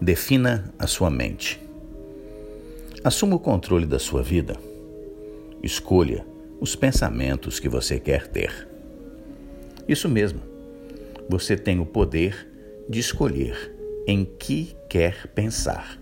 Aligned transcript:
Defina 0.00 0.74
a 0.78 0.86
sua 0.86 1.08
mente. 1.10 1.58
Assuma 3.02 3.36
o 3.36 3.40
controle 3.40 3.86
da 3.86 3.98
sua 3.98 4.22
vida. 4.22 4.56
Escolha 5.62 6.26
os 6.60 6.76
pensamentos 6.76 7.58
que 7.58 7.68
você 7.68 7.98
quer 7.98 8.26
ter. 8.26 8.68
Isso 9.88 10.06
mesmo, 10.08 10.40
você 11.28 11.56
tem 11.56 11.80
o 11.80 11.86
poder 11.86 12.46
de 12.88 13.00
escolher 13.00 13.74
em 14.06 14.24
que 14.24 14.76
quer 14.88 15.28
pensar. 15.28 15.98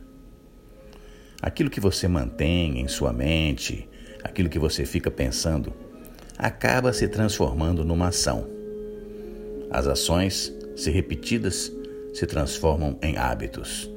Aquilo 1.41 1.71
que 1.71 1.81
você 1.81 2.09
mantém 2.09 2.81
em 2.81 2.89
sua 2.89 3.13
mente, 3.13 3.89
aquilo 4.25 4.49
que 4.49 4.59
você 4.59 4.85
fica 4.85 5.11
pensando, 5.11 5.73
acaba 6.37 6.93
se 6.93 7.07
transformando 7.07 7.85
numa 7.85 8.09
ação. 8.09 8.47
As 9.71 9.87
ações, 9.87 10.53
se 10.75 10.91
repetidas, 10.91 11.71
se 12.15 12.27
transformam 12.27 12.96
em 13.03 13.19
hábitos. 13.19 13.91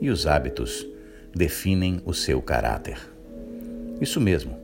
E 0.00 0.10
os 0.10 0.26
hábitos 0.26 0.86
definem 1.34 2.00
o 2.04 2.12
seu 2.12 2.40
caráter. 2.42 2.98
Isso 4.00 4.20
mesmo, 4.20 4.58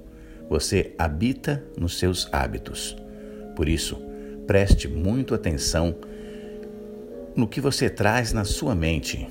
você 0.48 0.94
habita 0.98 1.62
nos 1.78 1.98
seus 1.98 2.28
hábitos. 2.32 2.96
Por 3.54 3.68
isso, 3.68 4.02
preste 4.46 4.88
muito 4.88 5.34
atenção 5.34 5.94
no 7.36 7.46
que 7.46 7.60
você 7.60 7.88
traz 7.88 8.32
na 8.32 8.44
sua 8.44 8.74
mente, 8.74 9.28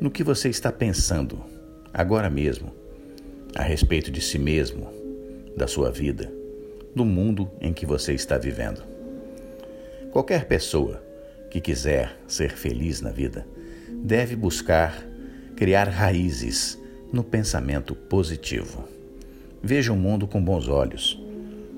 no 0.00 0.10
que 0.10 0.24
você 0.24 0.48
está 0.48 0.72
pensando 0.72 1.44
agora 1.92 2.30
mesmo 2.30 2.72
a 3.54 3.62
respeito 3.62 4.10
de 4.10 4.20
si 4.20 4.38
mesmo, 4.38 4.88
da 5.56 5.66
sua 5.66 5.90
vida, 5.90 6.32
do 6.94 7.04
mundo 7.04 7.50
em 7.60 7.72
que 7.72 7.84
você 7.84 8.14
está 8.14 8.38
vivendo. 8.38 8.82
Qualquer 10.12 10.46
pessoa 10.46 11.02
que 11.50 11.60
quiser 11.60 12.20
ser 12.26 12.50
feliz 12.50 13.00
na 13.00 13.10
vida 13.10 13.46
deve 13.90 14.36
buscar 14.36 15.06
criar 15.56 15.88
raízes 15.88 16.78
no 17.12 17.24
pensamento 17.24 17.94
positivo. 17.94 18.84
Veja 19.62 19.92
o 19.92 19.96
mundo 19.96 20.26
com 20.26 20.42
bons 20.42 20.68
olhos. 20.68 21.20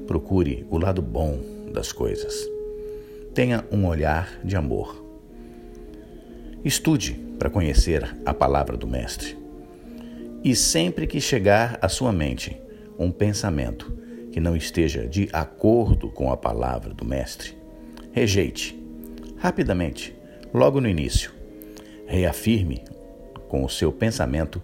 Procure 0.07 0.67
o 0.69 0.77
lado 0.77 1.01
bom 1.01 1.41
das 1.73 1.93
coisas. 1.93 2.35
Tenha 3.33 3.65
um 3.71 3.87
olhar 3.87 4.41
de 4.45 4.57
amor. 4.57 5.05
Estude 6.65 7.15
para 7.39 7.49
conhecer 7.49 8.17
a 8.27 8.35
palavra 8.35 8.77
do 8.77 8.87
Mestre. 8.87 9.39
E 10.43 10.55
sempre 10.55 11.07
que 11.07 11.21
chegar 11.21 11.79
à 11.81 11.89
sua 11.89 12.13
mente 12.13 12.61
um 12.99 13.11
pensamento 13.11 13.91
que 14.33 14.41
não 14.41 14.57
esteja 14.57 15.07
de 15.07 15.29
acordo 15.33 16.11
com 16.11 16.31
a 16.31 16.37
palavra 16.37 16.93
do 16.93 17.05
Mestre, 17.05 17.57
rejeite 18.13 18.80
rapidamente, 19.41 20.15
logo 20.53 20.81
no 20.81 20.89
início. 20.89 21.33
Reafirme 22.07 22.85
com 23.49 23.65
o 23.65 23.69
seu 23.69 23.91
pensamento 23.91 24.63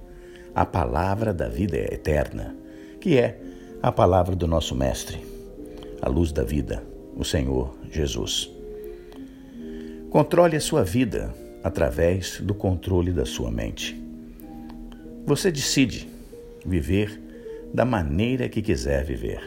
a 0.55 0.65
palavra 0.65 1.33
da 1.33 1.49
vida 1.49 1.77
eterna, 1.77 2.55
que 3.01 3.19
é 3.19 3.41
a 3.83 3.91
palavra 3.91 4.37
do 4.37 4.47
nosso 4.47 4.75
Mestre, 4.75 5.19
a 6.01 6.09
luz 6.09 6.31
da 6.31 6.45
vida, 6.45 6.83
o 7.17 7.25
Senhor 7.25 7.75
Jesus. 7.91 8.51
Controle 10.11 10.57
a 10.57 10.61
sua 10.61 10.85
vida 10.85 11.35
através 11.65 12.41
do 12.41 12.55
controle 12.55 13.13
da 13.13 13.25
sua 13.25 13.51
mente. 13.51 14.01
Você 15.25 15.51
decide 15.51 16.09
viver 16.65 17.21
da 17.73 17.85
maneira 17.85 18.49
que 18.49 18.63
quiser 18.63 19.05
viver. 19.05 19.41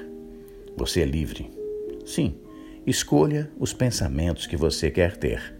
Você 0.75 1.01
é 1.01 1.05
livre. 1.05 1.49
Sim, 2.05 2.35
Escolha 2.85 3.51
os 3.59 3.73
pensamentos 3.73 4.47
que 4.47 4.57
você 4.57 4.89
quer 4.89 5.17
ter. 5.17 5.55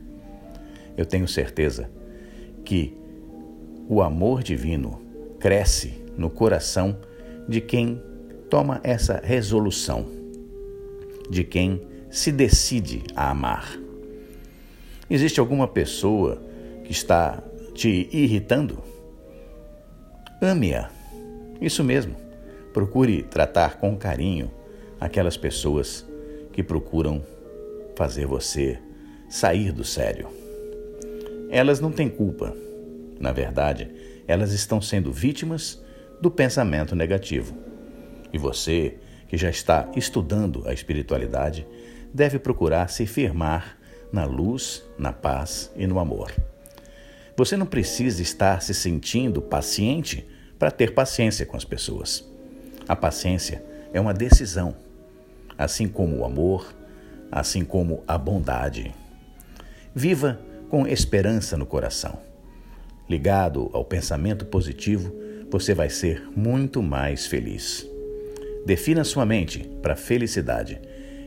Eu 0.98 1.06
tenho 1.06 1.28
certeza 1.28 1.90
que 2.66 2.98
o 3.88 4.02
amor 4.02 4.44
divino 4.44 5.02
cresce 5.40 6.04
no 6.18 6.30
coração 6.30 6.98
de 7.48 7.62
quem 7.62 8.02
toma 8.50 8.80
essa 8.84 9.22
resolução, 9.24 10.06
de 11.30 11.44
quem 11.44 11.82
se 12.10 12.32
decide 12.32 13.04
a 13.16 13.30
amar. 13.30 13.78
Existe 15.10 15.40
alguma 15.40 15.68
pessoa 15.68 16.42
que 16.84 16.92
está 16.92 17.42
te 17.74 18.10
irritando? 18.12 18.84
Ame-a. 20.42 20.90
Isso 21.62 21.84
mesmo. 21.84 22.16
Procure 22.74 23.24
tratar 23.24 23.78
com 23.78 23.98
carinho 23.98 24.52
aquelas 25.00 25.38
pessoas 25.38 26.06
que 26.60 26.64
procuram 26.64 27.24
fazer 27.96 28.26
você 28.26 28.78
sair 29.30 29.72
do 29.72 29.86
sério. 29.86 30.28
Elas 31.50 31.80
não 31.80 31.90
têm 31.90 32.10
culpa. 32.10 32.54
Na 33.18 33.32
verdade, 33.32 33.90
elas 34.28 34.52
estão 34.52 34.82
sendo 34.82 35.10
vítimas 35.10 35.82
do 36.20 36.30
pensamento 36.30 36.98
negativo. 36.98 37.56
E 38.34 38.38
você, 38.38 38.98
que 39.30 39.38
já 39.38 39.50
está 39.50 39.90
estudando 39.96 40.68
a 40.68 40.74
espiritualidade, 40.74 41.66
deve 42.14 42.38
procurar 42.38 42.90
se 42.90 43.06
firmar 43.06 43.78
na 44.12 44.26
luz, 44.26 44.84
na 44.98 45.14
paz 45.14 45.72
e 45.78 45.88
no 45.88 45.98
amor. 45.98 46.34
Você 47.38 47.56
não 47.56 47.66
precisa 47.66 48.22
estar 48.22 48.62
se 48.62 48.74
sentindo 48.74 49.42
paciente 49.42 50.28
para 50.60 50.72
ter 50.72 50.94
paciência 50.94 51.46
com 51.46 51.56
as 51.56 51.64
pessoas. 51.64 52.30
A 52.86 52.98
paciência 52.98 53.64
é 53.94 54.02
uma 54.02 54.14
decisão 54.14 54.89
assim 55.60 55.90
como 55.90 56.18
o 56.18 56.26
amor, 56.26 56.74
assim 57.30 57.66
como 57.66 58.02
a 58.08 58.18
bondade. 58.18 58.96
Viva 59.94 60.40
com 60.70 60.88
esperança 60.88 61.58
no 61.58 61.66
coração. 61.66 62.18
Ligado 63.10 63.70
ao 63.74 63.84
pensamento 63.84 64.46
positivo, 64.46 65.14
você 65.52 65.74
vai 65.74 65.90
ser 65.90 66.30
muito 66.34 66.82
mais 66.82 67.26
feliz. 67.26 67.86
Defina 68.66 69.04
sua 69.04 69.26
mente 69.26 69.68
para 69.82 69.94
a 69.94 69.98
felicidade 69.98 70.80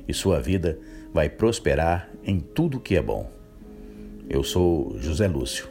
e 0.09 0.15
sua 0.15 0.41
vida 0.41 0.79
vai 1.13 1.29
prosperar 1.29 2.09
em 2.25 2.41
tudo 2.41 2.81
que 2.81 2.97
é 2.97 3.03
bom. 3.03 3.31
Eu 4.31 4.43
sou 4.43 4.97
José 4.99 5.29
Lúcio, 5.29 5.69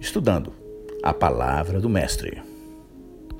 estudando 0.00 0.54
a 1.02 1.12
palavra 1.12 1.78
do 1.78 1.90
Mestre. 1.90 2.51